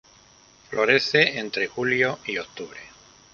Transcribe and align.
Florece 0.71 1.37
entre 1.37 1.67
julio 1.67 2.17
y 2.25 2.39
octubre. 2.39 2.79